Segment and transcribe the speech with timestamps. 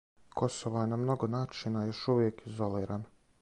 [0.39, 3.13] Косово је на много начина још увијек изолирано.